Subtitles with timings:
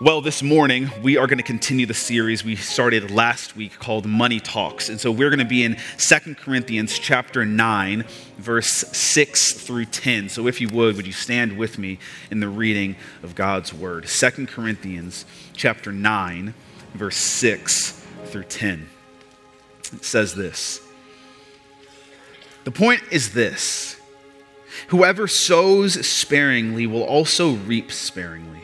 [0.00, 4.06] Well, this morning we are going to continue the series we started last week called
[4.06, 4.88] Money Talks.
[4.88, 8.04] And so we're going to be in Second Corinthians chapter 9,
[8.38, 10.30] verse 6 through 10.
[10.30, 12.00] So if you would, would you stand with me
[12.32, 14.08] in the reading of God's word?
[14.08, 16.54] Second Corinthians chapter 9,
[16.94, 18.88] verse 6 through 10.
[19.92, 20.80] It says this.
[22.64, 24.00] The point is this.
[24.88, 28.63] Whoever sows sparingly will also reap sparingly.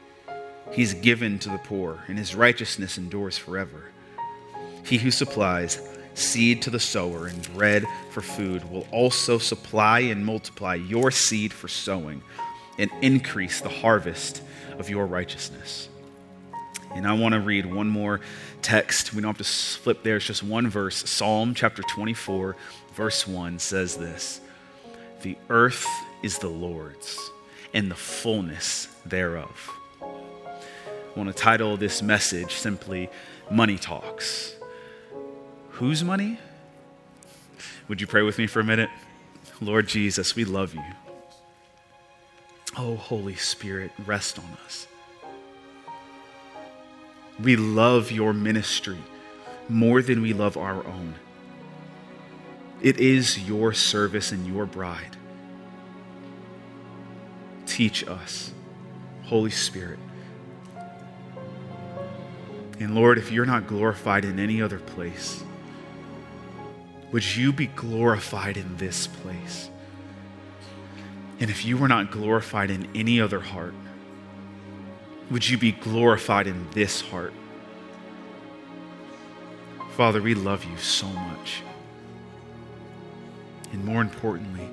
[0.71, 3.91] He's given to the poor, and his righteousness endures forever.
[4.85, 5.81] He who supplies
[6.13, 11.51] seed to the sower and bread for food will also supply and multiply your seed
[11.51, 12.21] for sowing
[12.77, 14.41] and increase the harvest
[14.79, 15.89] of your righteousness.
[16.95, 18.21] And I want to read one more
[18.61, 19.13] text.
[19.13, 21.09] We don't have to flip there, it's just one verse.
[21.09, 22.55] Psalm chapter 24,
[22.93, 24.39] verse 1 says this
[25.21, 25.87] The earth
[26.23, 27.17] is the Lord's,
[27.73, 29.80] and the fullness thereof
[31.13, 33.09] I want to title this message simply
[33.49, 34.55] Money Talks.
[35.71, 36.39] Whose money?
[37.89, 38.89] Would you pray with me for a minute?
[39.59, 40.83] Lord Jesus, we love you.
[42.77, 44.87] Oh, Holy Spirit, rest on us.
[47.43, 48.99] We love your ministry
[49.67, 51.15] more than we love our own.
[52.81, 55.17] It is your service and your bride.
[57.65, 58.53] Teach us,
[59.23, 59.99] Holy Spirit.
[62.81, 65.43] And Lord, if you're not glorified in any other place,
[67.11, 69.69] would you be glorified in this place?
[71.39, 73.75] And if you were not glorified in any other heart,
[75.29, 77.33] would you be glorified in this heart?
[79.91, 81.61] Father, we love you so much.
[83.73, 84.67] And more importantly,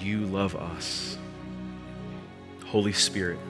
[0.00, 1.18] you love us.
[2.66, 3.40] Holy Spirit,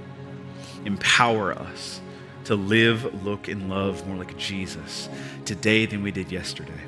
[0.86, 2.00] empower us
[2.46, 5.08] to live, look, and love more like Jesus
[5.44, 6.80] today than we did yesterday.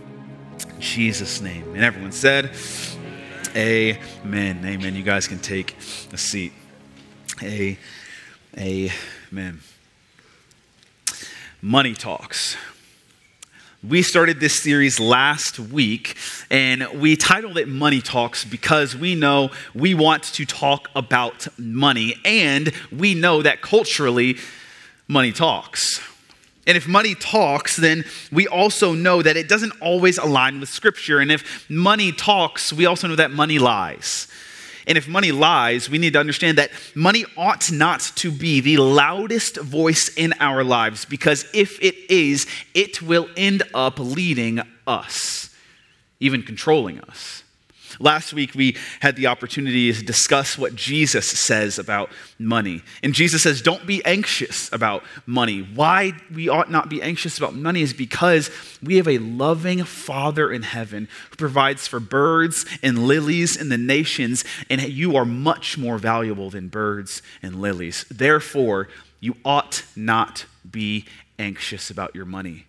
[0.68, 1.64] In Jesus' name.
[1.74, 2.52] And everyone said,
[3.56, 4.64] Amen.
[4.64, 4.94] Amen.
[4.94, 5.76] You guys can take
[6.12, 6.52] a seat.
[7.42, 7.76] A,
[8.56, 9.60] amen.
[11.60, 12.56] Money talks.
[13.82, 16.16] We started this series last week
[16.50, 22.16] and we titled it Money Talks because we know we want to talk about money
[22.24, 24.36] and we know that culturally
[25.08, 26.00] money talks.
[26.66, 31.18] And if money talks, then we also know that it doesn't always align with Scripture.
[31.18, 34.28] And if money talks, we also know that money lies.
[34.86, 38.78] And if money lies, we need to understand that money ought not to be the
[38.78, 45.54] loudest voice in our lives because if it is, it will end up leading us,
[46.20, 47.44] even controlling us.
[47.98, 52.82] Last week, we had the opportunity to discuss what Jesus says about money.
[53.02, 55.60] And Jesus says, Don't be anxious about money.
[55.60, 58.50] Why we ought not be anxious about money is because
[58.82, 63.78] we have a loving Father in heaven who provides for birds and lilies in the
[63.78, 68.04] nations, and you are much more valuable than birds and lilies.
[68.10, 68.88] Therefore,
[69.20, 71.04] you ought not be
[71.38, 72.66] anxious about your money.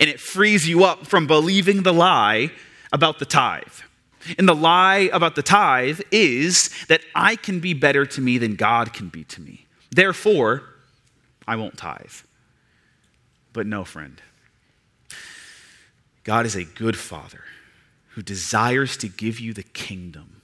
[0.00, 2.50] And it frees you up from believing the lie
[2.92, 3.62] about the tithe.
[4.38, 8.56] And the lie about the tithe is that I can be better to me than
[8.56, 9.66] God can be to me.
[9.90, 10.62] Therefore,
[11.46, 12.12] I won't tithe.
[13.52, 14.20] But no, friend.
[16.24, 17.44] God is a good father
[18.10, 20.42] who desires to give you the kingdom.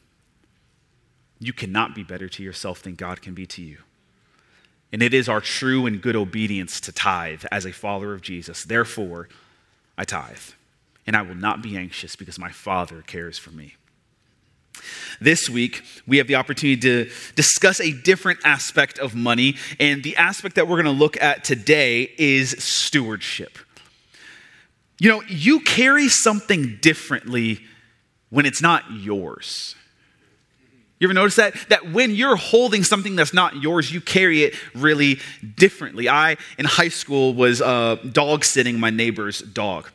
[1.41, 3.79] You cannot be better to yourself than God can be to you.
[4.93, 8.65] And it is our true and good obedience to tithe as a follower of Jesus.
[8.65, 9.29] Therefore,
[9.97, 10.53] I tithe
[11.07, 13.75] and I will not be anxious because my Father cares for me.
[15.21, 20.17] This week, we have the opportunity to discuss a different aspect of money, and the
[20.17, 23.59] aspect that we're going to look at today is stewardship.
[24.99, 27.61] You know, you carry something differently
[28.31, 29.75] when it's not yours.
[30.99, 31.55] You ever notice that?
[31.69, 35.19] That when you're holding something that's not yours, you carry it really
[35.57, 36.09] differently.
[36.09, 39.91] I, in high school, was uh, dog sitting my neighbor's dog.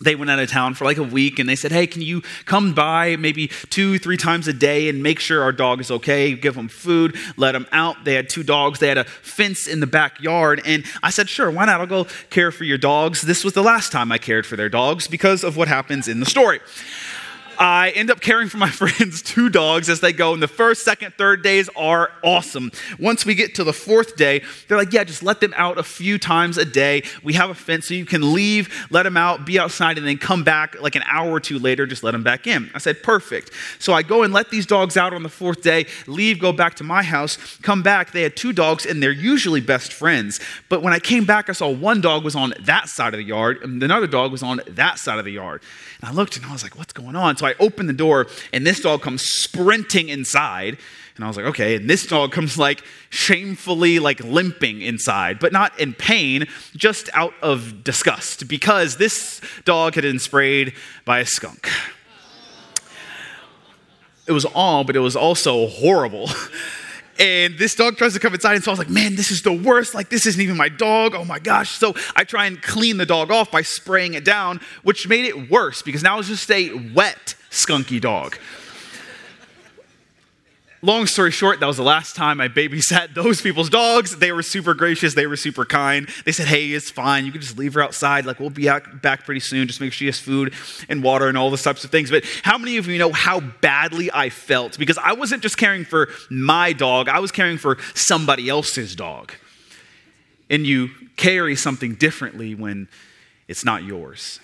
[0.00, 2.22] They went out of town for like a week and they said, Hey, can you
[2.44, 6.34] come by maybe two, three times a day and make sure our dog is okay?
[6.34, 8.04] Give them food, let them out.
[8.04, 8.78] They had two dogs.
[8.78, 10.60] They had a fence in the backyard.
[10.66, 11.80] And I said, Sure, why not?
[11.80, 13.22] I'll go care for your dogs.
[13.22, 16.20] This was the last time I cared for their dogs because of what happens in
[16.20, 16.60] the story.
[17.58, 20.34] I end up caring for my friends' two dogs as they go.
[20.34, 22.70] And the first, second, third days are awesome.
[22.98, 25.82] Once we get to the fourth day, they're like, yeah, just let them out a
[25.82, 27.02] few times a day.
[27.22, 30.18] We have a fence so you can leave, let them out, be outside, and then
[30.18, 32.70] come back like an hour or two later, just let them back in.
[32.74, 33.50] I said, perfect.
[33.78, 36.74] So I go and let these dogs out on the fourth day, leave, go back
[36.76, 38.12] to my house, come back.
[38.12, 40.40] They had two dogs, and they're usually best friends.
[40.68, 43.24] But when I came back, I saw one dog was on that side of the
[43.24, 45.62] yard, and another dog was on that side of the yard.
[46.00, 47.36] And I looked and I was like, what's going on?
[47.36, 50.78] So I opened the door and this dog comes sprinting inside.
[51.16, 51.76] And I was like, okay.
[51.76, 57.32] And this dog comes like shamefully, like limping inside, but not in pain, just out
[57.40, 60.74] of disgust because this dog had been sprayed
[61.06, 61.70] by a skunk.
[64.26, 66.28] It was all, but it was also horrible.
[67.18, 69.42] And this dog tries to come inside, and so I was like, man, this is
[69.42, 69.94] the worst.
[69.94, 71.14] Like, this isn't even my dog.
[71.14, 71.70] Oh my gosh.
[71.70, 75.50] So I try and clean the dog off by spraying it down, which made it
[75.50, 78.38] worse because now it's just a wet, skunky dog
[80.86, 84.16] long story short, that was the last time I babysat those people's dogs.
[84.16, 85.14] They were super gracious.
[85.14, 86.08] They were super kind.
[86.24, 87.26] They said, hey, it's fine.
[87.26, 88.24] You can just leave her outside.
[88.24, 88.70] Like, we'll be
[89.02, 89.66] back pretty soon.
[89.66, 90.54] Just make sure she has food
[90.88, 92.10] and water and all those types of things.
[92.10, 94.78] But how many of you know how badly I felt?
[94.78, 99.32] Because I wasn't just caring for my dog, I was caring for somebody else's dog.
[100.48, 102.86] And you carry something differently when
[103.48, 104.38] it's not yours.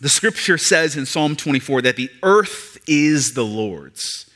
[0.00, 4.30] The scripture says in Psalm 24 that the earth is the Lord's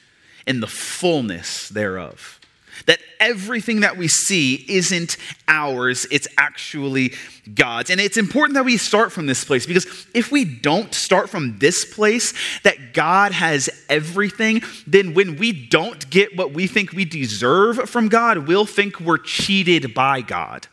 [0.46, 2.38] and the fullness thereof.
[2.87, 5.16] That everything that we see isn't
[5.49, 7.14] ours, it's actually
[7.55, 7.88] God's.
[7.88, 11.58] And it's important that we start from this place because if we don't start from
[11.61, 17.06] this place, that God has everything, then when we don't get what we think we
[17.06, 20.67] deserve from God, we'll think we're cheated by God.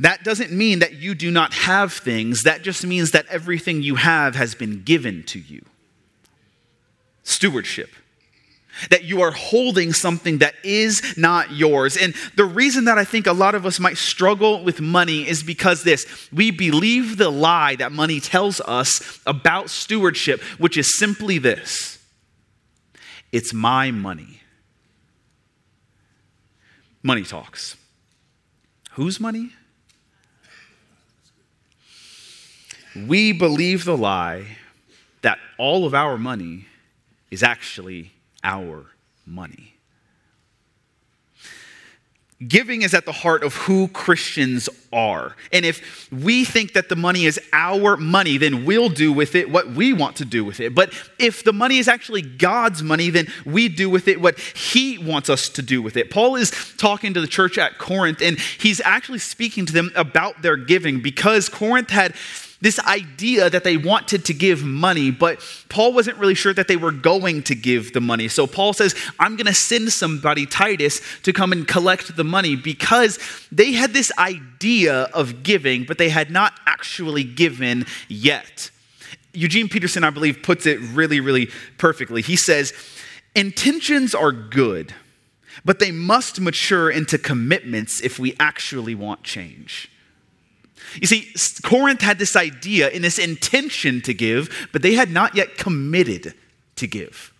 [0.00, 3.96] That doesn't mean that you do not have things, that just means that everything you
[3.96, 5.62] have has been given to you
[7.22, 7.90] stewardship.
[8.88, 11.96] That you are holding something that is not yours.
[11.96, 15.42] And the reason that I think a lot of us might struggle with money is
[15.42, 21.36] because this we believe the lie that money tells us about stewardship, which is simply
[21.36, 21.98] this
[23.32, 24.40] it's my money.
[27.02, 27.76] Money talks.
[28.92, 29.52] Whose money?
[32.94, 34.56] We believe the lie
[35.22, 36.66] that all of our money
[37.30, 38.86] is actually our
[39.26, 39.74] money.
[42.46, 45.36] Giving is at the heart of who Christians are.
[45.52, 49.50] And if we think that the money is our money, then we'll do with it
[49.50, 50.74] what we want to do with it.
[50.74, 54.96] But if the money is actually God's money, then we do with it what He
[54.96, 56.10] wants us to do with it.
[56.10, 60.40] Paul is talking to the church at Corinth, and he's actually speaking to them about
[60.40, 62.14] their giving because Corinth had
[62.60, 66.76] this idea that they wanted to give money, but Paul wasn't really sure that they
[66.76, 68.28] were going to give the money.
[68.28, 72.56] So Paul says, I'm going to send somebody, Titus, to come and collect the money
[72.56, 73.18] because
[73.50, 78.70] they had this idea of giving, but they had not actually given yet.
[79.32, 81.48] Eugene Peterson, I believe, puts it really, really
[81.78, 82.20] perfectly.
[82.20, 82.74] He says,
[83.34, 84.92] Intentions are good,
[85.64, 89.88] but they must mature into commitments if we actually want change.
[91.00, 91.32] You see,
[91.62, 96.34] Corinth had this idea and this intention to give, but they had not yet committed
[96.76, 97.32] to give.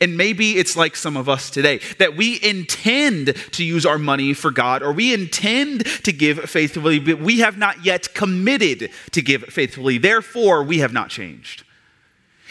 [0.00, 4.32] And maybe it's like some of us today that we intend to use our money
[4.32, 9.22] for God or we intend to give faithfully, but we have not yet committed to
[9.22, 9.98] give faithfully.
[9.98, 11.64] Therefore, we have not changed.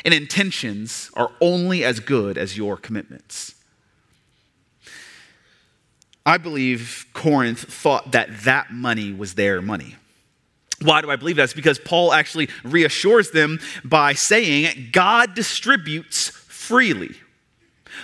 [0.03, 3.55] And intentions are only as good as your commitments.
[6.25, 9.95] I believe Corinth thought that that money was their money.
[10.81, 11.43] Why do I believe that?
[11.43, 17.15] It's because Paul actually reassures them by saying, God distributes freely.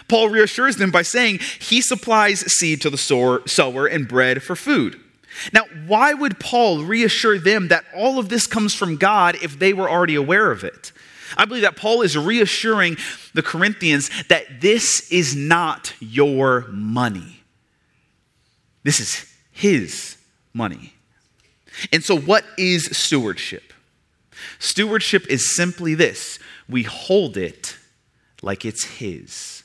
[0.07, 4.99] Paul reassures them by saying he supplies seed to the sower and bread for food.
[5.53, 9.73] Now, why would Paul reassure them that all of this comes from God if they
[9.73, 10.91] were already aware of it?
[11.35, 12.97] I believe that Paul is reassuring
[13.33, 17.43] the Corinthians that this is not your money.
[18.83, 20.17] This is his
[20.53, 20.93] money.
[21.91, 23.73] And so, what is stewardship?
[24.59, 27.77] Stewardship is simply this we hold it
[28.41, 29.63] like it's His.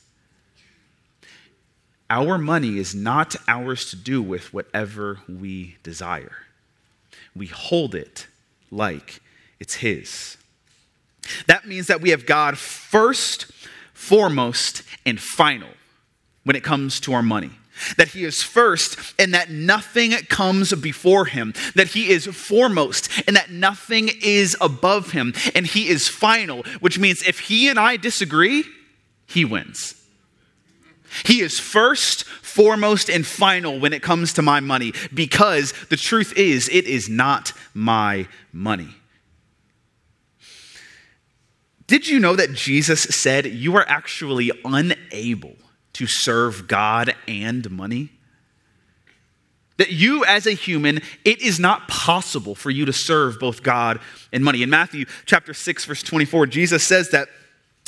[2.08, 6.36] Our money is not ours to do with whatever we desire.
[7.34, 8.26] We hold it
[8.70, 9.20] like
[9.58, 10.36] it's His.
[11.46, 13.50] That means that we have God first,
[13.94, 15.70] foremost, and final
[16.44, 17.52] when it comes to our money.
[17.96, 21.54] That he is first and that nothing comes before him.
[21.74, 25.34] That he is foremost and that nothing is above him.
[25.54, 28.64] And he is final, which means if he and I disagree,
[29.26, 29.94] he wins.
[31.24, 36.32] He is first, foremost, and final when it comes to my money because the truth
[36.36, 38.94] is, it is not my money.
[41.86, 45.56] Did you know that Jesus said you are actually unable
[45.92, 48.10] to serve God and money?
[49.78, 54.00] That you, as a human, it is not possible for you to serve both God
[54.32, 54.62] and money.
[54.62, 57.28] In Matthew chapter 6, verse 24, Jesus says that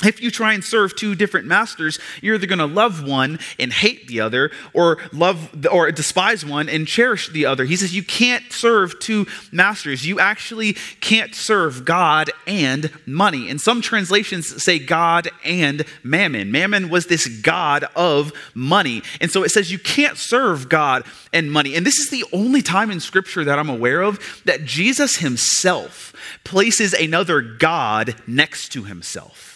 [0.02, 3.72] if you try and serve two different masters, you're either going to love one and
[3.72, 7.64] hate the other, or love or despise one and cherish the other.
[7.64, 10.04] He says you can't serve two masters.
[10.04, 13.48] You actually can't serve God and money.
[13.48, 16.50] And some translations say God and mammon.
[16.50, 19.00] Mammon was this god of money.
[19.20, 21.76] And so it says you can't serve God and money.
[21.76, 26.12] And this is the only time in scripture that I'm aware of that Jesus himself
[26.42, 29.53] places another god next to himself.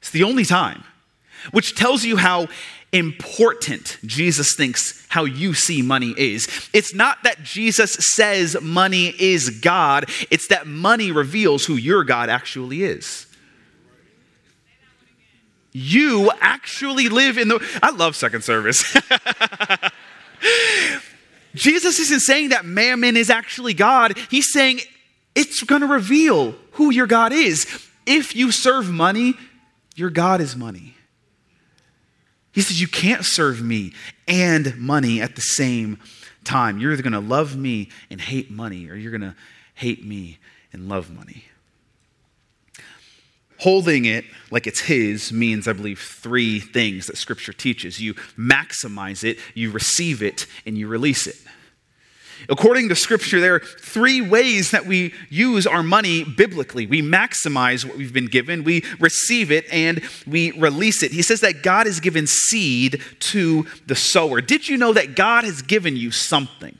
[0.00, 0.84] It's the only time,
[1.50, 2.48] which tells you how
[2.92, 6.48] important Jesus thinks how you see money is.
[6.72, 12.28] It's not that Jesus says money is God, it's that money reveals who your God
[12.28, 13.26] actually is.
[15.72, 17.64] You actually live in the.
[17.82, 18.82] I love second service.
[21.54, 24.16] Jesus isn't saying that mammon is actually God.
[24.30, 24.80] He's saying
[25.34, 27.66] it's going to reveal who your God is.
[28.06, 29.34] If you serve money,
[30.00, 30.94] your God is money.
[32.52, 33.92] He says, You can't serve me
[34.26, 35.98] and money at the same
[36.42, 36.78] time.
[36.78, 39.36] You're either going to love me and hate money, or you're going to
[39.74, 40.38] hate me
[40.72, 41.44] and love money.
[43.58, 48.00] Holding it like it's his means, I believe, three things that Scripture teaches.
[48.00, 51.36] You maximize it, you receive it, and you release it.
[52.48, 56.86] According to Scripture, there are three ways that we use our money biblically.
[56.86, 61.12] We maximize what we've been given, we receive it, and we release it.
[61.12, 64.40] He says that God has given seed to the sower.
[64.40, 66.76] Did you know that God has given you something?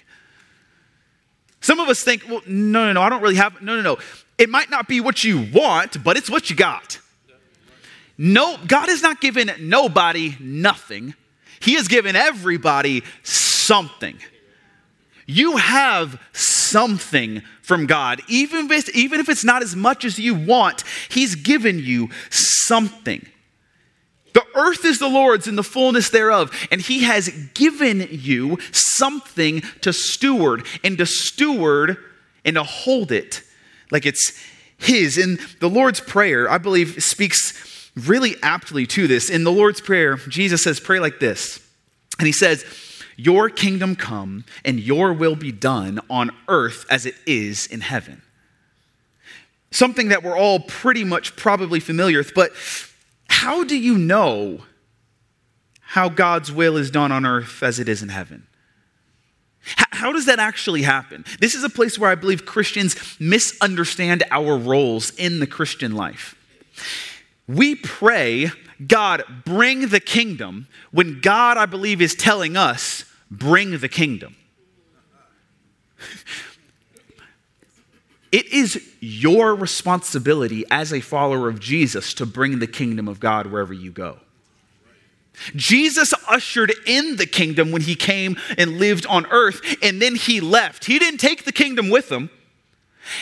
[1.61, 3.99] Some of us think, well, no, no, no, I don't really have, no, no, no.
[4.39, 6.99] It might not be what you want, but it's what you got.
[8.17, 11.15] No, God has not given nobody nothing.
[11.61, 14.19] He has given everybody something.
[15.31, 18.21] You have something from God.
[18.27, 23.25] Even if, even if it's not as much as you want, He's given you something.
[24.33, 29.63] The earth is the Lord's and the fullness thereof, and He has given you something
[29.83, 31.97] to steward and to steward
[32.45, 33.43] and to hold it
[33.93, 34.37] like it's
[34.79, 35.17] His.
[35.17, 39.31] In the Lord's Prayer, I believe, speaks really aptly to this.
[39.31, 41.65] In the Lord's Prayer, Jesus says, Pray like this.
[42.19, 42.65] And He says,
[43.25, 48.23] your kingdom come and your will be done on earth as it is in heaven.
[49.71, 52.53] Something that we're all pretty much probably familiar with, but
[53.29, 54.63] how do you know
[55.81, 58.47] how God's will is done on earth as it is in heaven?
[59.61, 61.25] How does that actually happen?
[61.41, 66.35] This is a place where I believe Christians misunderstand our roles in the Christian life.
[67.47, 68.51] We pray,
[68.87, 74.37] God, bring the kingdom, when God, I believe, is telling us, bring the kingdom.
[78.33, 83.47] It is your responsibility as a follower of Jesus to bring the kingdom of God
[83.49, 84.19] wherever you go.
[85.57, 90.41] Jesus ushered in the kingdom when he came and lived on earth, and then he
[90.41, 90.85] left.
[90.85, 92.31] He didn't take the kingdom with him.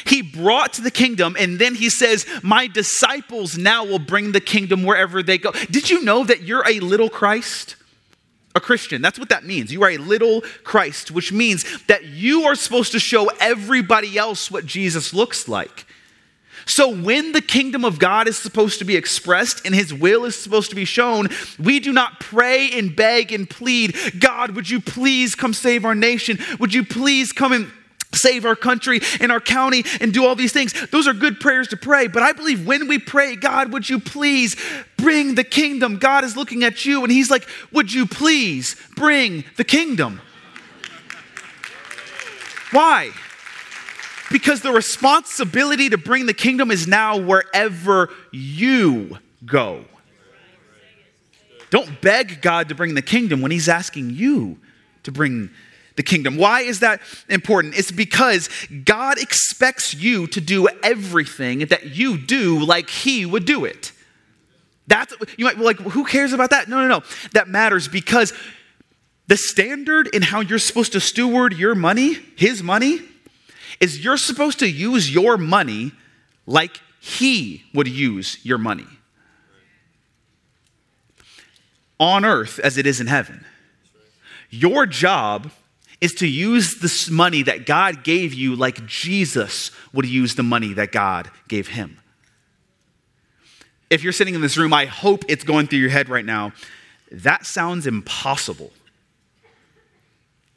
[0.04, 4.82] He brought the kingdom, and then he says, My disciples now will bring the kingdom
[4.82, 5.52] wherever they go.
[5.70, 7.76] Did you know that you're a little Christ?
[8.54, 9.02] A Christian.
[9.02, 9.72] That's what that means.
[9.72, 14.50] You are a little Christ, which means that you are supposed to show everybody else
[14.50, 15.86] what Jesus looks like.
[16.66, 20.36] So, when the kingdom of God is supposed to be expressed and his will is
[20.36, 21.28] supposed to be shown,
[21.58, 25.94] we do not pray and beg and plead, God, would you please come save our
[25.94, 26.38] nation?
[26.60, 27.72] Would you please come and
[28.12, 30.72] save our country and our county and do all these things.
[30.90, 32.06] Those are good prayers to pray.
[32.06, 34.56] But I believe when we pray, God, would you please
[34.96, 35.98] bring the kingdom?
[35.98, 40.20] God is looking at you and He's like, would you please bring the kingdom?
[42.70, 43.12] Why?
[44.30, 49.84] Because the responsibility to bring the kingdom is now wherever you go.
[51.70, 54.58] Don't beg God to bring the kingdom when He's asking you
[55.02, 55.50] to bring
[55.98, 56.36] the kingdom.
[56.36, 57.76] Why is that important?
[57.76, 58.48] It's because
[58.84, 63.90] God expects you to do everything that you do like He would do it.
[64.86, 66.68] That's you might be like, who cares about that?
[66.68, 67.04] No, no, no.
[67.32, 68.32] That matters because
[69.26, 73.00] the standard in how you're supposed to steward your money, His money,
[73.80, 75.90] is you're supposed to use your money
[76.46, 78.86] like He would use your money
[81.98, 83.44] on earth as it is in heaven.
[84.48, 85.50] Your job
[86.00, 90.72] is to use this money that God gave you like Jesus would use the money
[90.74, 91.98] that God gave him.
[93.90, 96.52] If you're sitting in this room, I hope it's going through your head right now.
[97.10, 98.70] That sounds impossible.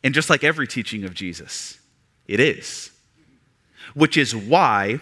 [0.04, 1.80] And just like every teaching of Jesus,
[2.28, 2.92] it is.
[3.94, 5.00] Which is why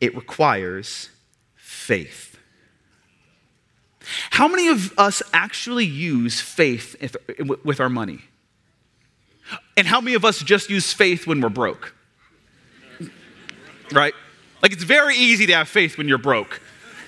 [0.00, 1.08] it requires
[1.54, 2.36] faith.
[4.30, 6.96] How many of us actually use faith
[7.64, 8.20] with our money?
[9.76, 11.94] And how many of us just use faith when we're broke?
[13.92, 14.14] Right?
[14.62, 16.60] Like it's very easy to have faith when you're broke.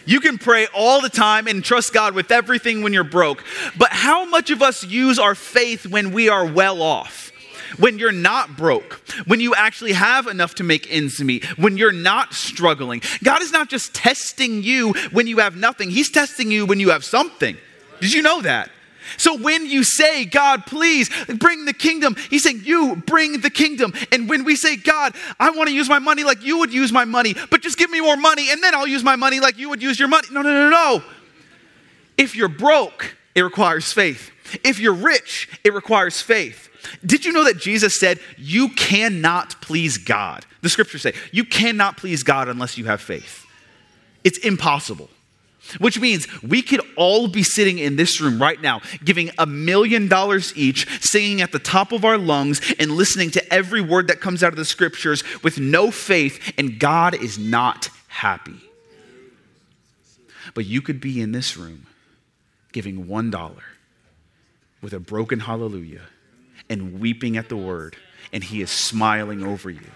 [0.04, 3.44] You can pray all the time and trust God with everything when you're broke.
[3.76, 7.28] But how much of us use our faith when we are well off?
[7.76, 8.94] when you're not broke,
[9.26, 13.02] when you actually have enough to make ends meet, when you're not struggling.
[13.22, 16.90] God is not just testing you when you have nothing, He's testing you when you
[16.90, 17.56] have something.
[18.00, 18.70] Did you know that?
[19.16, 23.92] So when you say, God, please bring the kingdom, he's saying, You bring the kingdom.
[24.12, 26.92] And when we say, God, I want to use my money like you would use
[26.92, 29.58] my money, but just give me more money and then I'll use my money like
[29.58, 30.28] you would use your money.
[30.30, 31.02] No, no, no, no.
[32.16, 34.30] If you're broke, it requires faith.
[34.64, 36.68] If you're rich, it requires faith.
[37.04, 40.44] Did you know that Jesus said, You cannot please God?
[40.62, 43.46] The scriptures say, You cannot please God unless you have faith.
[44.24, 45.10] It's impossible.
[45.78, 50.08] Which means we could all be sitting in this room right now, giving a million
[50.08, 54.20] dollars each, singing at the top of our lungs, and listening to every word that
[54.20, 58.60] comes out of the scriptures with no faith, and God is not happy.
[60.54, 61.86] But you could be in this room
[62.72, 63.64] giving one dollar
[64.80, 66.02] with a broken hallelujah
[66.70, 67.96] and weeping at the word,
[68.32, 69.90] and He is smiling over you.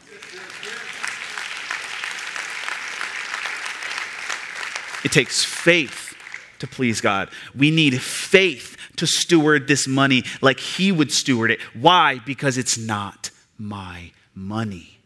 [5.05, 6.15] It takes faith
[6.59, 7.29] to please God.
[7.55, 11.61] We need faith to steward this money like He would steward it.
[11.75, 12.21] Why?
[12.25, 14.99] Because it's not my money,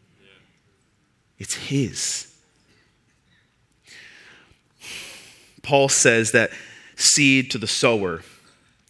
[1.38, 2.32] it's His.
[5.62, 6.50] Paul says that
[6.94, 8.22] seed to the sower.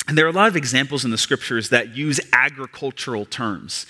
[0.09, 3.87] And there are a lot of examples in the scriptures that use agricultural terms.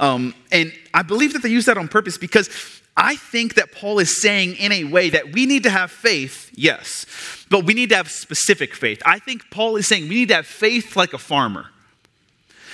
[0.00, 2.48] Um, and I believe that they use that on purpose because
[2.96, 6.50] I think that Paul is saying in a way that we need to have faith,
[6.54, 7.06] yes,
[7.48, 9.00] but we need to have specific faith.
[9.06, 11.66] I think Paul is saying we need to have faith like a farmer.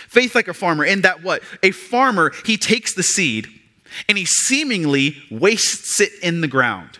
[0.08, 1.42] Faith like a farmer, in that what?
[1.62, 3.48] A farmer, he takes the seed
[4.08, 6.98] and he seemingly wastes it in the ground,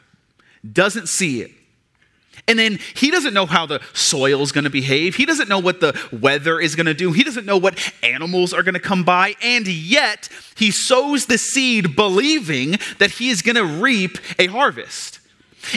[0.70, 1.50] doesn't see it.
[2.48, 5.16] And then he doesn't know how the soil is going to behave.
[5.16, 7.12] He doesn't know what the weather is going to do.
[7.12, 9.34] He doesn't know what animals are going to come by.
[9.42, 15.18] And yet, he sows the seed believing that he is going to reap a harvest.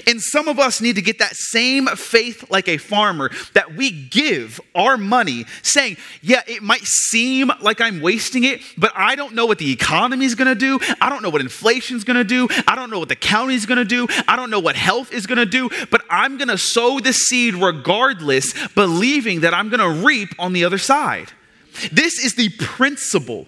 [0.07, 3.91] And some of us need to get that same faith like a farmer that we
[3.91, 9.35] give our money saying, yeah, it might seem like I'm wasting it, but I don't
[9.35, 10.79] know what the economy is going to do.
[11.01, 12.47] I don't know what inflation is going to do.
[12.67, 14.07] I don't know what the county is going to do.
[14.27, 17.13] I don't know what health is going to do, but I'm going to sow the
[17.13, 21.31] seed regardless, believing that I'm going to reap on the other side.
[21.91, 23.47] This is the principle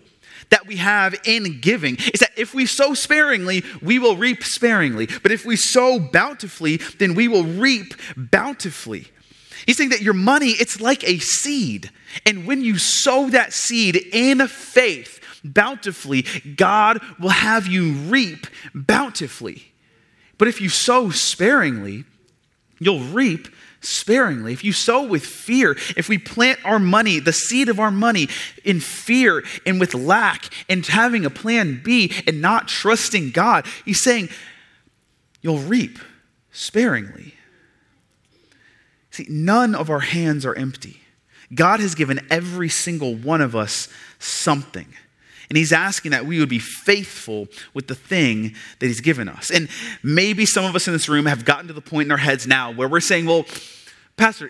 [0.52, 5.08] that we have in giving is that if we sow sparingly, we will reap sparingly.
[5.24, 9.08] But if we sow bountifully, then we will reap bountifully.
[9.66, 11.92] He's saying that your money, it's like a seed.
[12.26, 16.24] And when you sow that seed in faith, bountifully,
[16.56, 19.72] God will have you reap bountifully.
[20.38, 22.06] But if you sow sparingly,
[22.80, 23.48] you'll reap
[23.82, 27.92] sparingly, if you sow with fear, if we plant our money, the seed of our
[27.92, 28.30] money,
[28.64, 34.02] in fear and with lack and having a plan B and not trusting God, he's
[34.02, 34.30] saying,
[35.42, 36.00] you'll reap
[36.52, 37.34] sparingly.
[39.10, 41.02] See, none of our hands are empty.
[41.54, 43.90] God has given every single one of us
[44.20, 44.88] something.
[45.52, 49.52] And he's asking that we would be faithful with the thing that he's given us.
[49.52, 49.68] And
[50.02, 52.48] maybe some of us in this room have gotten to the point in our heads
[52.48, 53.46] now where we're saying, well,
[54.16, 54.50] Pastor,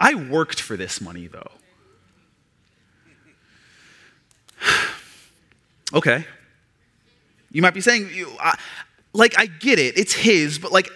[0.00, 1.50] I worked for this money though.
[5.92, 6.24] okay.
[7.52, 8.08] You might be saying,
[9.12, 10.88] like, I get it, it's his, but like,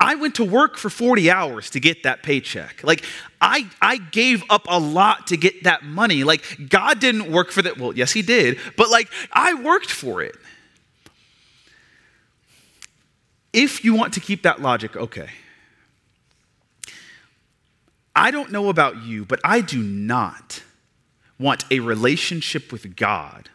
[0.00, 2.82] I went to work for 40 hours to get that paycheck.
[2.82, 3.04] Like,
[3.40, 6.24] I, I gave up a lot to get that money.
[6.24, 7.78] Like, God didn't work for that.
[7.78, 10.34] Well, yes, He did, but like, I worked for it.
[13.52, 15.28] If you want to keep that logic, okay.
[18.14, 20.62] I don't know about you, but I do not
[21.38, 23.50] want a relationship with God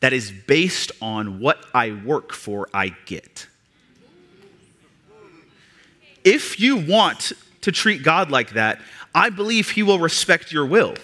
[0.00, 3.46] that is based on what I work for, I get.
[6.24, 7.32] If you want
[7.62, 8.80] to treat God like that,
[9.14, 10.94] I believe He will respect your will.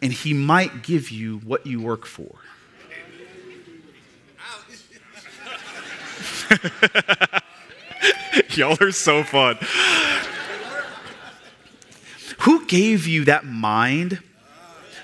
[0.00, 2.30] And He might give you what you work for.
[8.50, 9.58] Y'all are so fun.
[12.40, 14.22] Who gave you that mind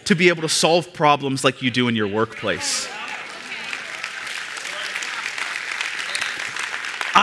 [0.04, 2.88] to be able to solve problems like you do in your workplace?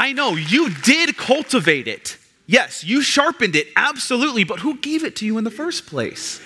[0.02, 2.18] I know you did cultivate it.
[2.48, 6.42] Yes, you sharpened it, absolutely, but who gave it to you in the first place?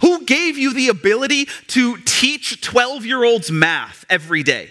[0.00, 4.70] Who gave you the ability to teach 12 year olds math every day?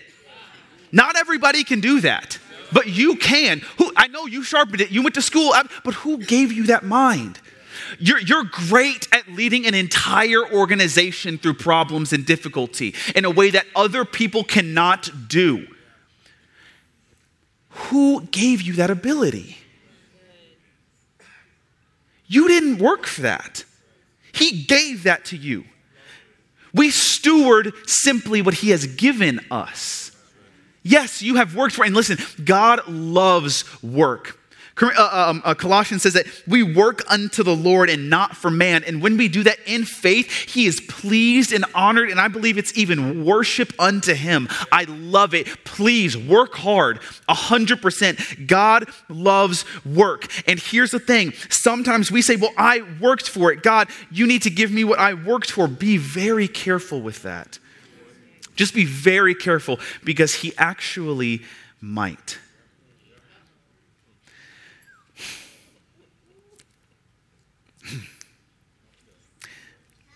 [0.91, 2.39] Not everybody can do that,
[2.73, 3.61] but you can.
[3.77, 6.83] Who, I know you sharpened it, you went to school, but who gave you that
[6.83, 7.39] mind?
[7.99, 13.51] You're, you're great at leading an entire organization through problems and difficulty in a way
[13.51, 15.67] that other people cannot do.
[17.75, 19.57] Who gave you that ability?
[22.27, 23.63] You didn't work for that.
[24.33, 25.65] He gave that to you.
[26.73, 30.11] We steward simply what He has given us.
[30.83, 34.39] Yes, you have worked for, and listen, God loves work.
[34.81, 38.83] Uh, um, uh, Colossians says that we work unto the Lord and not for man.
[38.83, 42.09] And when we do that in faith, He is pleased and honored.
[42.09, 44.49] And I believe it's even worship unto Him.
[44.73, 45.63] I love it.
[45.63, 48.47] Please work hard, 100%.
[48.47, 50.27] God loves work.
[50.45, 53.63] And here's the thing sometimes we say, Well, I worked for it.
[53.63, 55.69] God, you need to give me what I worked for.
[55.69, 57.59] Be very careful with that.
[58.57, 61.43] Just be very careful because He actually
[61.79, 62.39] might.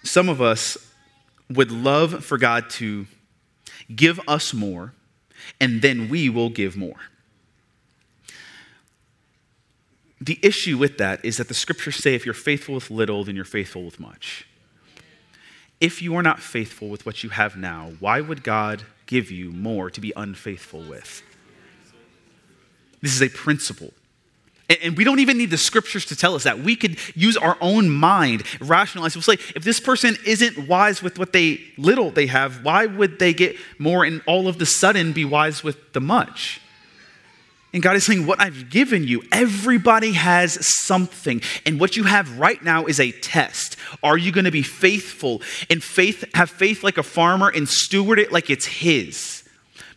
[0.04, 0.78] Some of us
[1.50, 3.08] would love for God to
[3.96, 4.94] give us more,
[5.60, 7.00] and then we will give more.
[10.22, 13.36] The issue with that is that the scriptures say if you're faithful with little, then
[13.36, 14.46] you're faithful with much.
[15.80, 19.50] If you are not faithful with what you have now, why would God give you
[19.52, 21.24] more to be unfaithful with?
[23.02, 23.94] This is a principle.
[24.69, 26.60] And we don't even need the scriptures to tell us that.
[26.60, 29.15] We could use our own mind, rationalize.
[29.15, 33.17] We'll say, if this person isn't wise with what they little they have, why would
[33.17, 36.62] they get more and all of the sudden be wise with the much?
[37.73, 41.41] And God is saying, What I've given you, everybody has something.
[41.65, 43.75] And what you have right now is a test.
[44.01, 48.19] Are you going to be faithful and faith, have faith like a farmer and steward
[48.19, 49.38] it like it's His?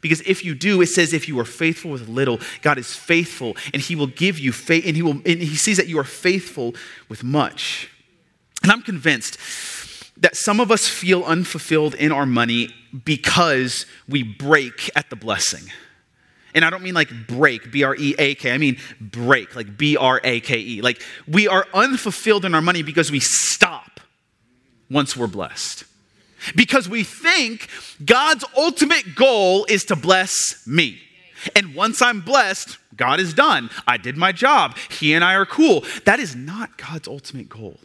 [0.03, 3.57] Because if you do, it says if you are faithful with little, God is faithful
[3.73, 6.05] and he will give you faith and he will and he sees that you are
[6.05, 6.75] faithful
[7.09, 7.89] with much.
[8.63, 9.39] And I'm convinced
[10.19, 12.69] that some of us feel unfulfilled in our money
[13.05, 15.73] because we brake at the blessing.
[16.55, 18.53] And I don't mean like break, B R E A K.
[18.53, 20.83] I mean brake, like B R A K E.
[20.83, 24.01] Like we are unfulfilled in our money because we stop
[24.91, 25.85] once we're blessed
[26.55, 27.69] because we think
[28.05, 31.01] God's ultimate goal is to bless me.
[31.57, 33.71] And once I'm blessed, God is done.
[33.87, 34.77] I did my job.
[34.91, 35.85] He and I are cool.
[36.05, 37.79] That is not God's ultimate goal.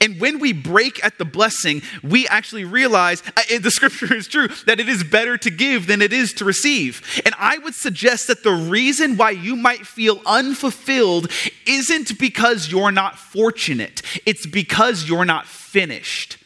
[0.00, 4.48] And when we brake at the blessing, we actually realize uh, the scripture is true
[4.66, 7.22] that it is better to give than it is to receive.
[7.24, 11.30] And I would suggest that the reason why you might feel unfulfilled
[11.66, 16.38] isn't because you're not fortunate, it's because you're not finished.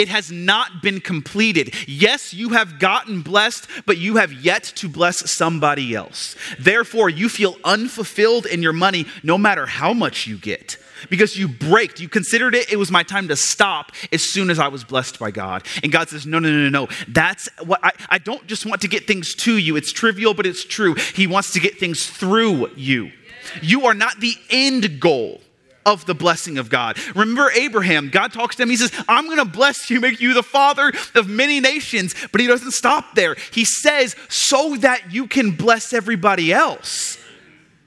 [0.00, 1.74] It has not been completed.
[1.86, 6.36] Yes, you have gotten blessed, but you have yet to bless somebody else.
[6.58, 10.78] Therefore, you feel unfulfilled in your money no matter how much you get
[11.10, 12.00] because you braked.
[12.00, 15.18] You considered it, it was my time to stop as soon as I was blessed
[15.18, 15.66] by God.
[15.82, 16.88] And God says, No, no, no, no.
[17.06, 19.76] That's what I, I don't just want to get things to you.
[19.76, 20.94] It's trivial, but it's true.
[20.94, 23.12] He wants to get things through you.
[23.60, 25.42] You are not the end goal
[25.86, 26.98] of the blessing of God.
[27.14, 30.34] Remember Abraham, God talks to him, he says, I'm going to bless you, make you
[30.34, 32.14] the father of many nations.
[32.32, 33.36] But he doesn't stop there.
[33.52, 37.18] He says, so that you can bless everybody else.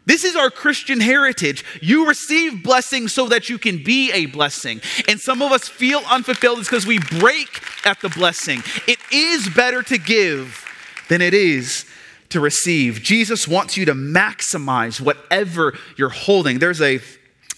[0.05, 1.63] This is our Christian heritage.
[1.81, 4.81] You receive blessing so that you can be a blessing.
[5.07, 8.63] And some of us feel unfulfilled is because we brake at the blessing.
[8.85, 10.65] It is better to give
[11.07, 11.85] than it is
[12.29, 13.01] to receive.
[13.01, 16.59] Jesus wants you to maximize whatever you're holding.
[16.59, 16.99] There's a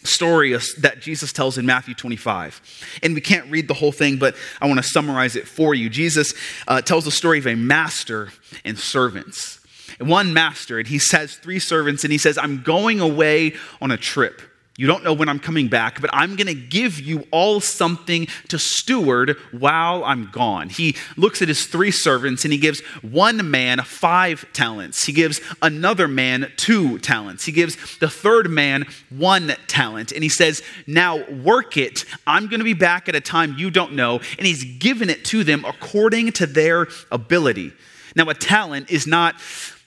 [0.06, 3.00] story that Jesus tells in Matthew 25.
[3.04, 5.90] And we can't read the whole thing, but I want to summarize it for you.
[5.90, 6.34] Jesus
[6.68, 8.30] uh, tells the story of a master
[8.64, 9.60] and servants.
[10.00, 13.98] One master, and he says three servants, and he says, I'm going away on a
[13.98, 14.42] trip.
[14.78, 18.28] You don't know when I'm coming back, but I'm going to give you all something
[18.50, 20.68] to steward while I'm gone.
[20.68, 25.06] He looks at his three servants and he gives one man five talents.
[25.06, 27.46] He gives another man two talents.
[27.46, 30.12] He gives the third man one talent.
[30.12, 32.04] And he says, Now work it.
[32.28, 34.20] I'm going to be back at a time you don't know.
[34.38, 37.72] And he's given it to them according to their ability.
[38.16, 39.36] Now, a talent is not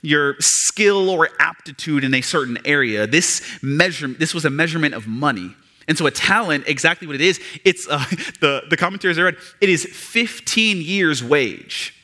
[0.02, 3.06] your skill or aptitude in a certain area.
[3.06, 5.54] This measure, this was a measurement of money.
[5.88, 7.98] And so a talent, exactly what it is, it's uh,
[8.40, 11.94] the, the commentaries I read, it is 15 years wage.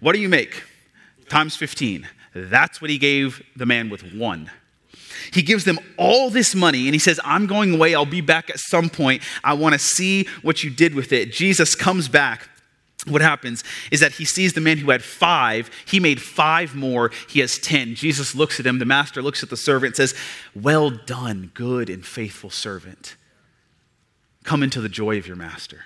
[0.00, 0.62] What do you make?
[1.28, 2.08] Times 15.
[2.34, 4.50] That's what he gave the man with one.
[5.32, 7.94] He gives them all this money and he says, I'm going away.
[7.94, 9.22] I'll be back at some point.
[9.42, 11.32] I want to see what you did with it.
[11.32, 12.48] Jesus comes back
[13.06, 17.10] what happens is that he sees the man who had five, he made five more,
[17.28, 17.94] he has ten.
[17.94, 20.18] Jesus looks at him, the master looks at the servant and says,
[20.54, 23.16] Well done, good and faithful servant.
[24.44, 25.84] Come into the joy of your master.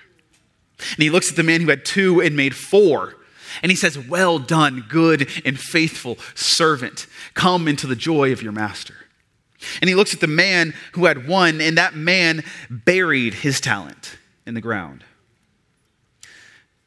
[0.79, 3.15] And he looks at the man who had two and made four.
[3.61, 7.05] And he says, Well done, good and faithful servant.
[7.35, 8.95] Come into the joy of your master.
[9.81, 14.17] And he looks at the man who had one, and that man buried his talent
[14.45, 15.03] in the ground.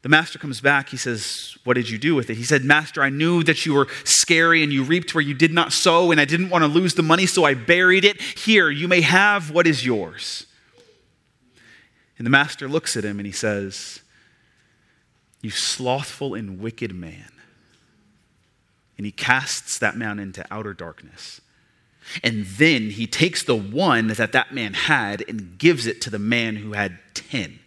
[0.07, 0.87] The master comes back.
[0.87, 2.37] He says, What did you do with it?
[2.37, 5.51] He said, Master, I knew that you were scary and you reaped where you did
[5.51, 8.21] not sow, and I didn't want to lose the money, so I buried it.
[8.21, 10.45] Here, you may have what is yours.
[12.17, 13.99] And the master looks at him and he says,
[15.41, 17.33] You slothful and wicked man.
[18.95, 21.41] And he casts that man into outer darkness.
[22.23, 26.17] And then he takes the one that that man had and gives it to the
[26.17, 27.59] man who had 10.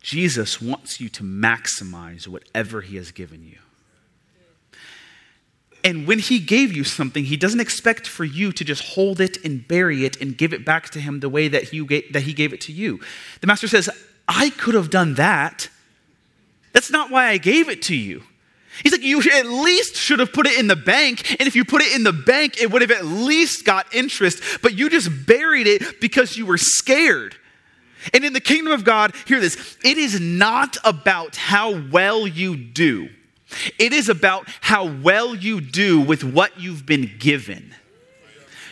[0.00, 3.58] Jesus wants you to maximize whatever he has given you.
[5.84, 9.44] And when he gave you something, he doesn't expect for you to just hold it
[9.44, 12.22] and bury it and give it back to him the way that he gave, that
[12.22, 13.00] he gave it to you.
[13.40, 13.88] The master says,
[14.26, 15.68] I could have done that.
[16.72, 18.22] That's not why I gave it to you.
[18.82, 21.36] He's like, you at least should have put it in the bank.
[21.40, 24.42] And if you put it in the bank, it would have at least got interest.
[24.62, 27.36] But you just buried it because you were scared.
[28.12, 32.56] And in the kingdom of God, hear this it is not about how well you
[32.56, 33.08] do,
[33.78, 37.74] it is about how well you do with what you've been given.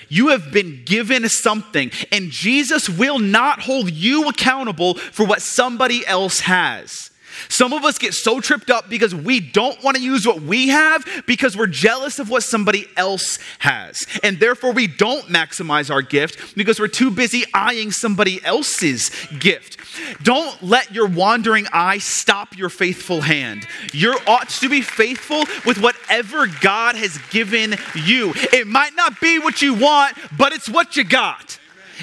[0.09, 6.07] You have been given something, and Jesus will not hold you accountable for what somebody
[6.07, 7.11] else has.
[7.49, 10.69] Some of us get so tripped up because we don't want to use what we
[10.69, 14.07] have because we're jealous of what somebody else has.
[14.23, 19.79] And therefore, we don't maximize our gift because we're too busy eyeing somebody else's gift.
[20.23, 23.67] Don't let your wandering eye stop your faithful hand.
[23.93, 28.33] You ought to be faithful with whatever God has given you.
[28.53, 31.59] It might not be what you want, but it's what you got.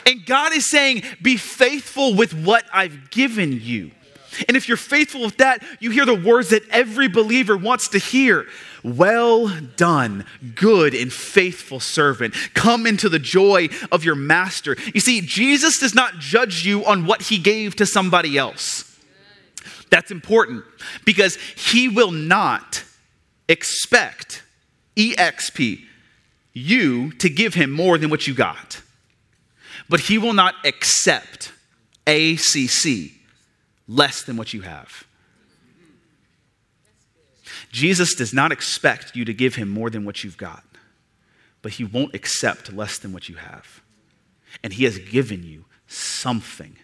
[0.05, 3.91] And God is saying, be faithful with what I've given you.
[4.47, 7.97] And if you're faithful with that, you hear the words that every believer wants to
[7.97, 8.45] hear.
[8.83, 12.35] Well done, good and faithful servant.
[12.53, 14.75] Come into the joy of your master.
[14.93, 18.89] You see, Jesus does not judge you on what he gave to somebody else.
[19.89, 20.65] That's important
[21.05, 22.83] because he will not
[23.47, 24.43] expect
[24.95, 25.81] EXP
[26.53, 28.81] you to give him more than what you got.
[29.89, 31.51] But he will not accept
[32.07, 33.11] ACC
[33.87, 35.05] less than what you have.
[37.71, 40.63] Jesus does not expect you to give him more than what you've got,
[41.61, 43.81] but he won't accept less than what you have.
[44.63, 46.77] And he has given you something,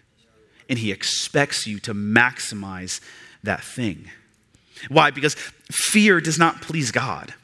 [0.68, 3.00] and he expects you to maximize
[3.42, 4.10] that thing.
[4.88, 5.10] Why?
[5.10, 5.34] Because
[5.70, 7.34] fear does not please God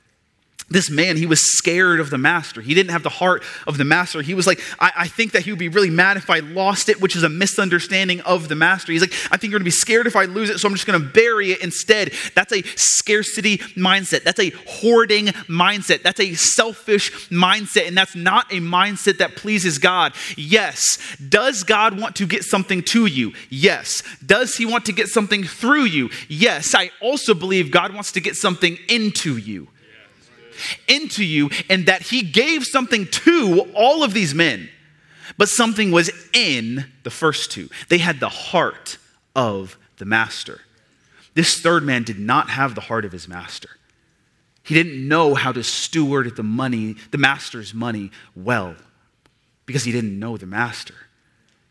[0.69, 2.61] this man, he was scared of the master.
[2.61, 4.21] He didn't have the heart of the master.
[4.21, 6.89] He was like, I, I, think that he would be really mad if I lost
[6.89, 8.91] it, which is a misunderstanding of the master.
[8.91, 10.75] He's like, I think you're going to be scared if I lose it, so I'm
[10.75, 12.13] just going to bury it instead.
[12.35, 14.25] That's a scarcity mindset.
[14.25, 16.03] That's a hoarding mindset.
[16.03, 20.15] That's a selfish mindset, and that's not a mindset that pleases God.
[20.37, 20.99] Yes.
[21.29, 23.35] Does God want to get something to you?
[23.51, 24.03] Yes.
[24.25, 26.11] Does he want to get something through you?
[26.29, 26.75] Yes.
[26.75, 29.69] I also believe God wants to get something into you
[30.89, 34.69] into you, and that he gave something to all of these men.
[35.39, 37.69] But something was in the first two.
[37.89, 38.99] They had the heart
[39.35, 40.61] of the master.
[41.35, 43.71] This third man did not have the heart of his master.
[44.63, 48.75] He didn't know how to steward the money, the master's money well,
[49.65, 50.95] because he didn't know the master.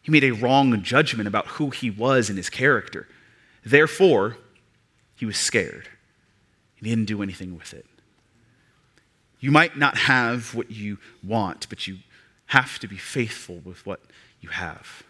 [0.02, 3.08] He made a wrong judgment about who he was and his character.
[3.66, 4.38] Therefore,
[5.16, 5.90] he was scared.
[6.76, 7.86] He didn't do anything with it.
[9.40, 11.98] You might not have what you want, but you
[12.48, 14.00] have to be faithful with what
[14.42, 15.04] you have.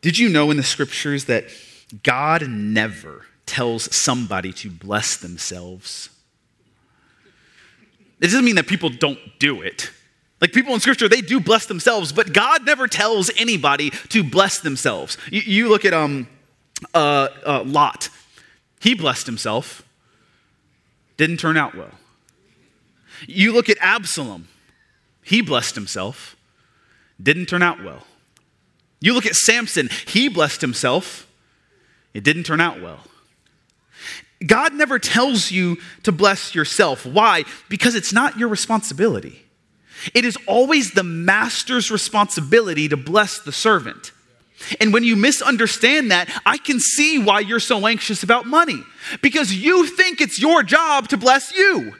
[0.00, 1.44] Did you know in the scriptures that
[2.02, 6.08] God never tells somebody to bless themselves?
[8.20, 9.90] It doesn't mean that people don't do it.
[10.40, 14.58] Like people in scripture, they do bless themselves, but God never tells anybody to bless
[14.58, 15.16] themselves.
[15.30, 16.26] You, you look at um,
[16.94, 18.08] uh, uh, Lot,
[18.80, 19.84] he blessed himself,
[21.22, 21.92] didn't turn out well.
[23.28, 24.48] You look at Absalom,
[25.22, 26.34] he blessed himself,
[27.22, 28.04] didn't turn out well.
[29.00, 31.28] You look at Samson, he blessed himself,
[32.12, 33.06] it didn't turn out well.
[34.44, 37.06] God never tells you to bless yourself.
[37.06, 37.44] Why?
[37.68, 39.44] Because it's not your responsibility.
[40.14, 44.10] It is always the master's responsibility to bless the servant.
[44.80, 48.82] And when you misunderstand that, I can see why you're so anxious about money
[49.20, 51.94] because you think it's your job to bless you.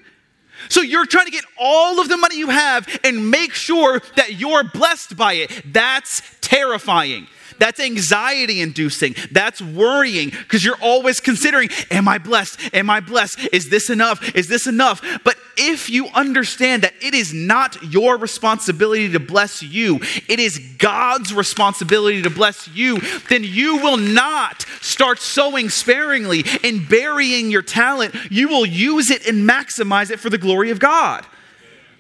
[0.68, 4.34] So you're trying to get all of the money you have and make sure that
[4.34, 5.50] you're blessed by it.
[5.72, 7.26] That's terrifying.
[7.62, 9.14] That's anxiety inducing.
[9.30, 12.58] That's worrying because you're always considering, am I blessed?
[12.74, 13.38] Am I blessed?
[13.52, 14.34] Is this enough?
[14.34, 15.00] Is this enough?
[15.22, 20.58] But if you understand that it is not your responsibility to bless you, it is
[20.78, 22.98] God's responsibility to bless you,
[23.28, 28.12] then you will not start sowing sparingly and burying your talent.
[28.28, 31.24] You will use it and maximize it for the glory of God.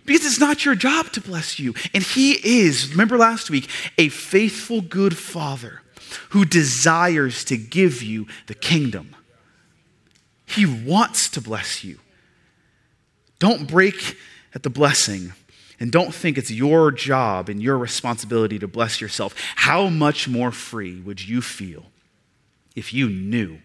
[0.04, 1.74] Because it's not your job to bless you.
[1.94, 5.82] And He is, remember last week, a faithful, good Father
[6.30, 9.14] who desires to give you the kingdom.
[10.46, 11.98] He wants to bless you.
[13.38, 14.16] Don't brake
[14.54, 15.32] at the blessing
[15.80, 19.34] and don't think it's your job and your responsibility to bless yourself.
[19.56, 21.86] How much more free would you feel
[22.76, 23.58] if you knew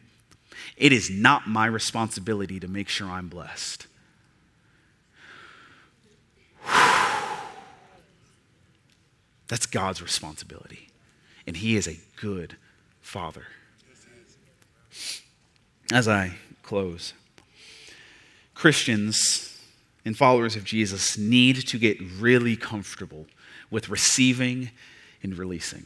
[0.77, 3.85] it is not my responsibility to make sure I'm blessed?
[9.47, 10.89] That's God's responsibility.
[11.45, 12.57] And He is a good
[13.01, 13.45] Father.
[15.91, 16.33] As I
[16.63, 17.13] close,
[18.53, 19.57] Christians
[20.03, 23.27] and followers of Jesus need to get really comfortable
[23.69, 24.71] with receiving
[25.23, 25.85] and releasing.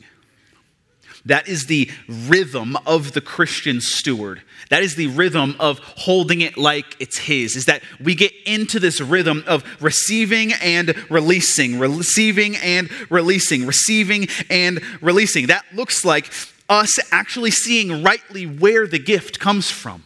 [1.25, 4.41] That is the rhythm of the Christian steward.
[4.69, 7.55] That is the rhythm of holding it like it's his.
[7.55, 14.27] Is that we get into this rhythm of receiving and releasing, receiving and releasing, receiving
[14.49, 15.47] and releasing.
[15.47, 16.31] That looks like
[16.69, 20.03] us actually seeing rightly where the gift comes from.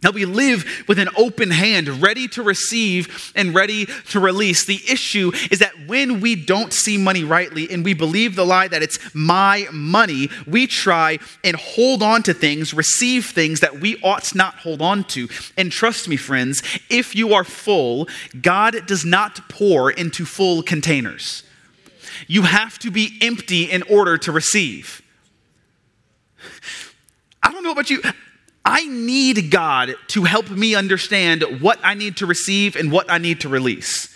[0.00, 4.64] That we live with an open hand, ready to receive and ready to release.
[4.64, 8.68] The issue is that when we don't see money rightly and we believe the lie
[8.68, 14.00] that it's my money, we try and hold on to things, receive things that we
[14.02, 15.28] ought not hold on to.
[15.56, 18.08] And trust me, friends, if you are full,
[18.40, 21.42] God does not pour into full containers.
[22.26, 25.02] You have to be empty in order to receive.
[27.42, 28.02] I don't know about you.
[28.64, 33.18] I need God to help me understand what I need to receive and what I
[33.18, 34.14] need to release.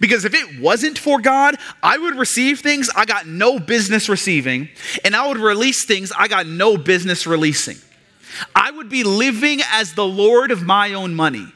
[0.00, 4.68] Because if it wasn't for God, I would receive things I got no business receiving,
[5.04, 7.76] and I would release things I got no business releasing.
[8.54, 11.46] I would be living as the Lord of my own money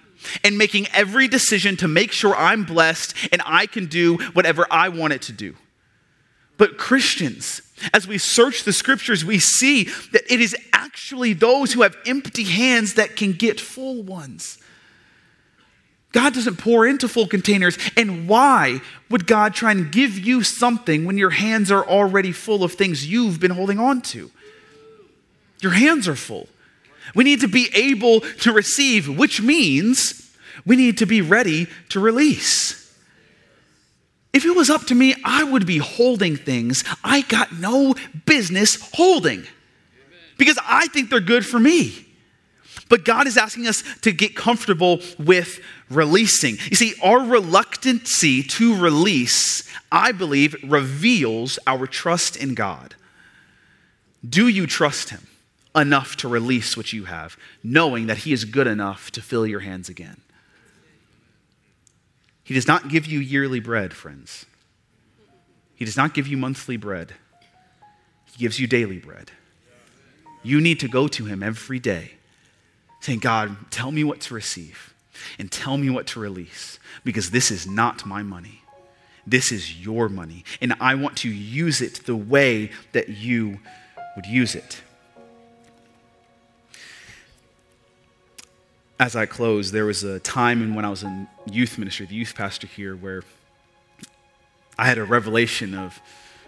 [0.44, 4.88] and making every decision to make sure I'm blessed and I can do whatever I
[4.88, 5.56] want it to do.
[6.62, 7.60] But Christians,
[7.92, 12.44] as we search the scriptures, we see that it is actually those who have empty
[12.44, 14.58] hands that can get full ones.
[16.12, 17.76] God doesn't pour into full containers.
[17.96, 22.62] And why would God try and give you something when your hands are already full
[22.62, 24.30] of things you've been holding on to?
[25.62, 26.46] Your hands are full.
[27.12, 30.32] We need to be able to receive, which means
[30.64, 32.81] we need to be ready to release.
[34.32, 38.90] If it was up to me, I would be holding things I got no business
[38.94, 39.44] holding
[40.38, 42.06] because I think they're good for me.
[42.88, 46.58] But God is asking us to get comfortable with releasing.
[46.68, 52.94] You see, our reluctancy to release, I believe, reveals our trust in God.
[54.28, 55.26] Do you trust Him
[55.74, 59.60] enough to release what you have, knowing that He is good enough to fill your
[59.60, 60.20] hands again?
[62.44, 64.46] He does not give you yearly bread, friends.
[65.74, 67.14] He does not give you monthly bread.
[68.32, 69.30] He gives you daily bread.
[70.42, 72.12] You need to go to Him every day
[73.00, 74.94] saying, God, tell me what to receive
[75.38, 78.62] and tell me what to release because this is not my money.
[79.26, 83.60] This is your money, and I want to use it the way that you
[84.16, 84.82] would use it.
[89.02, 92.36] As I close, there was a time when I was in youth ministry, the youth
[92.36, 93.24] pastor here, where
[94.78, 96.00] I had a revelation of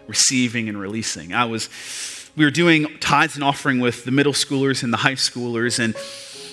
[0.07, 1.33] receiving and releasing.
[1.33, 1.67] I was,
[2.37, 5.95] we were doing tithes and offering with the middle schoolers and the high schoolers, and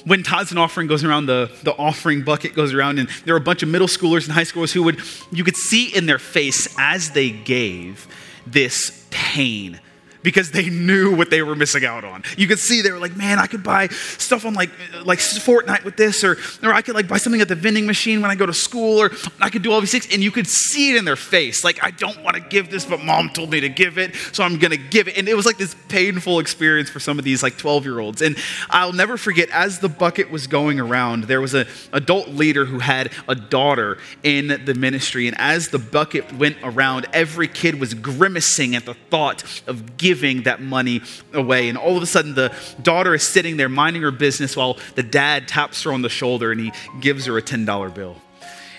[0.04, 3.40] when tithes and offering goes around, the, the offering bucket goes around, and there were
[3.40, 4.98] a bunch of middle schoolers and high schoolers who would,
[5.30, 8.08] you could see in their face as they gave
[8.44, 9.78] this pain
[10.22, 12.22] because they knew what they were missing out on.
[12.36, 14.70] You could see they were like, man, I could buy stuff on like
[15.04, 18.22] like Fortnite with this, or or I could like buy something at the vending machine
[18.22, 19.10] when I go to school, or
[19.40, 20.08] I could do all these things.
[20.12, 22.84] And you could see it in their face, like, I don't want to give this,
[22.84, 25.16] but mom told me to give it, so I'm gonna give it.
[25.16, 28.22] And it was like this painful experience for some of these like 12 year olds.
[28.22, 28.36] And
[28.70, 32.78] I'll never forget, as the bucket was going around, there was an adult leader who
[32.78, 35.26] had a daughter in the ministry.
[35.26, 40.11] And as the bucket went around, every kid was grimacing at the thought of giving
[40.12, 41.00] giving that money
[41.32, 41.70] away.
[41.70, 45.02] And all of a sudden, the daughter is sitting there minding her business while the
[45.02, 48.20] dad taps her on the shoulder and he gives her a $10 bill.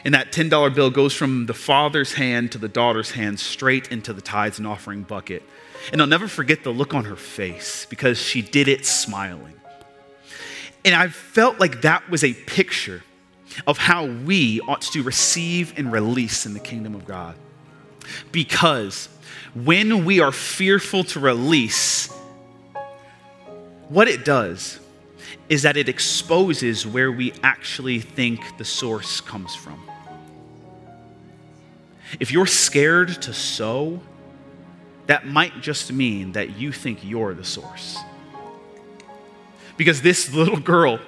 [0.05, 4.13] And that $10 bill goes from the father's hand to the daughter's hand straight into
[4.13, 5.41] the tithes and offering bucket.
[5.91, 9.55] And I'll never forget the look on her face because she did it smiling.
[10.85, 13.01] And I felt like that was a picture
[13.65, 17.35] of how we ought to receive and release in the kingdom of God.
[18.31, 19.09] Because
[19.53, 22.07] when we are fearful to release,
[23.89, 24.79] what it does
[25.49, 29.83] is that it exposes where we actually think the source comes from.
[32.19, 33.99] If you're scared to sow,
[35.07, 37.97] that might just mean that you think you're the source.
[39.77, 40.99] Because this little girl,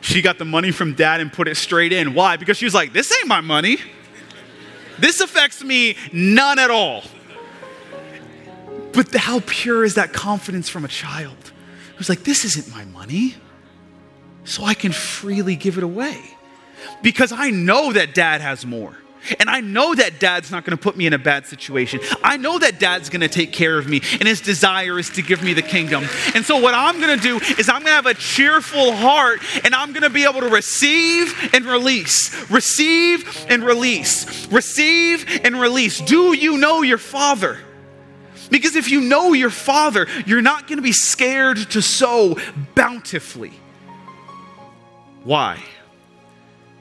[0.00, 2.14] she got the money from dad and put it straight in.
[2.14, 2.36] Why?
[2.36, 3.78] Because she was like, this ain't my money.
[4.98, 7.02] This affects me none at all.
[8.92, 11.52] But how pure is that confidence from a child
[11.96, 13.34] who's like, this isn't my money,
[14.44, 16.20] so I can freely give it away?
[17.02, 18.96] Because I know that dad has more.
[19.38, 22.00] And I know that dad's not going to put me in a bad situation.
[22.22, 25.22] I know that dad's going to take care of me, and his desire is to
[25.22, 26.04] give me the kingdom.
[26.34, 29.40] And so, what I'm going to do is, I'm going to have a cheerful heart,
[29.64, 35.60] and I'm going to be able to receive and release, receive and release, receive and
[35.60, 36.00] release.
[36.00, 37.58] Do you know your father?
[38.50, 42.36] Because if you know your Father, you're not going to be scared to sow
[42.74, 43.52] bountifully.
[45.24, 45.62] Why?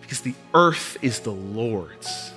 [0.02, 2.33] Because the earth is the Lord's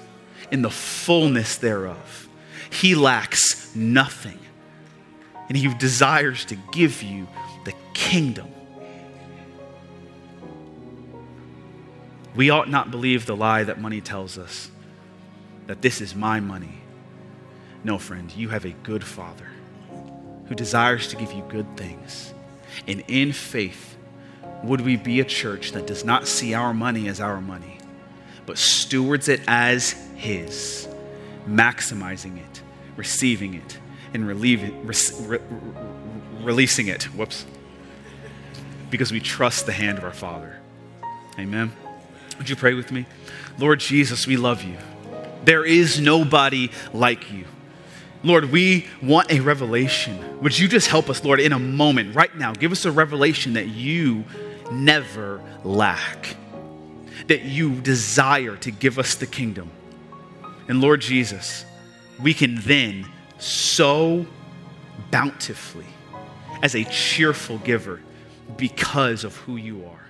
[0.51, 2.29] in the fullness thereof.
[2.71, 4.39] He lacks nothing.
[5.49, 7.29] And He desires to give you
[7.65, 8.51] the kingdom.
[12.35, 14.71] We ought not believe the lie that money tells us
[15.67, 16.83] that this is my money
[17.87, 19.47] no, friend, you have a good Father
[20.49, 22.35] who desires to give you good things.
[22.89, 23.97] And in faith,
[24.65, 27.79] would we be a church that does not see our money as our money,
[28.45, 30.89] but stewards it as His,
[31.47, 32.63] maximizing it,
[32.97, 33.79] receiving it,
[34.15, 35.39] and relieving, re, re,
[36.41, 37.05] releasing it?
[37.15, 37.45] Whoops.
[38.91, 40.61] Because we trust the hand of our Father.
[41.39, 41.73] Amen.
[42.39, 43.07] Would you pray with me?
[43.59, 44.77] Lord Jesus, we love you.
[45.45, 47.45] There is nobody like you.
[48.23, 50.41] Lord, we want a revelation.
[50.43, 52.53] Would you just help us, Lord, in a moment, right now?
[52.53, 54.25] Give us a revelation that you
[54.73, 56.37] never lack,
[57.29, 59.71] that you desire to give us the kingdom.
[60.69, 61.65] And Lord Jesus,
[62.23, 63.07] we can then
[63.39, 64.27] sow
[65.11, 65.87] bountifully
[66.63, 68.01] as a cheerful giver
[68.57, 70.06] because of who you are.